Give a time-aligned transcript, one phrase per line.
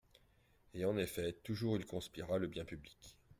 [0.73, 3.19] Et en effet toujours il conspira le bien public.